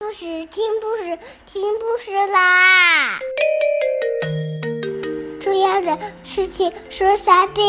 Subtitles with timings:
[0.00, 3.18] 故事听故事听故事啦！
[5.40, 7.66] 重要的事情说三遍，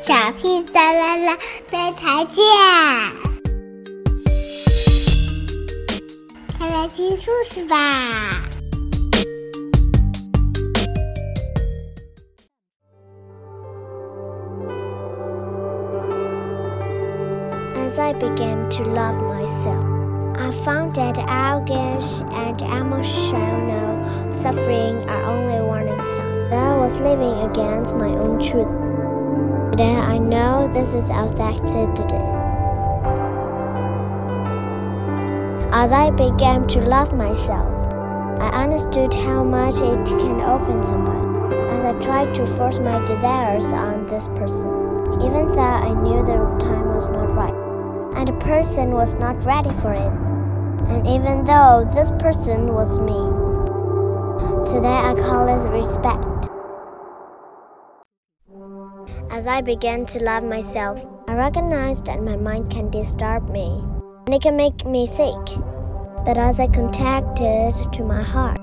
[0.00, 1.38] 小屁哒啦啦，
[1.70, 2.46] 明天见！
[6.58, 8.42] 快来听故事吧。
[17.74, 19.95] As I began to love myself,
[20.38, 27.94] I found that anguish and emotional suffering are only warning signs I was living against
[27.94, 28.68] my own truth.
[29.70, 32.22] Today I know this is authenticity.
[35.72, 37.72] As I began to love myself,
[38.38, 41.56] I understood how much it can open somebody.
[41.70, 44.68] As I tried to force my desires on this person,
[45.22, 47.65] even though I knew the time was not right
[48.14, 50.12] and the person was not ready for it.
[50.88, 53.18] And even though this person was me,
[54.70, 56.48] today I call it respect.
[59.30, 63.82] As I began to love myself, I recognized that my mind can disturb me
[64.26, 65.58] and it can make me sick.
[66.24, 68.60] But as I contacted to my heart,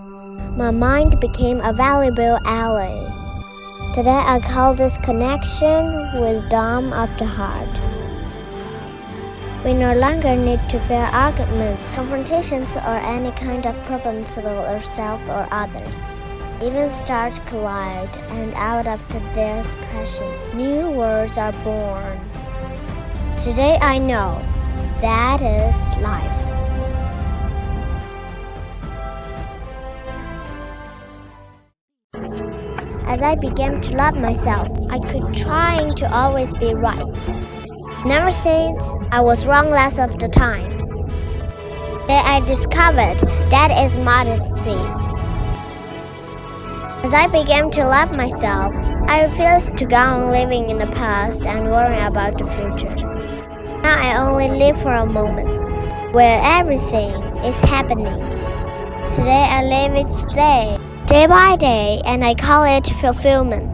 [0.57, 3.09] my mind became a valuable ally.
[3.93, 7.69] Today I call this connection wisdom of the heart.
[9.63, 15.23] We no longer need to fear arguments, confrontations, or any kind of problems with ourselves
[15.29, 15.95] or others.
[16.61, 18.99] Even stars collide, and out of
[19.33, 22.19] their crashing, new worlds are born.
[23.37, 24.41] Today I know
[24.99, 26.43] that is life.
[33.07, 37.42] As I began to love myself, I quit trying to always be right.
[38.05, 40.77] Never since I was wrong less of the time.
[42.05, 43.17] Then I discovered
[43.49, 44.75] that is modesty.
[47.07, 48.75] As I began to love myself,
[49.07, 52.93] I refused to go on living in the past and worrying about the future.
[53.83, 57.13] Now I only live for a moment where everything
[57.45, 58.19] is happening.
[59.15, 60.75] Today I live each day,
[61.05, 63.72] day by day, and I call it fulfillment.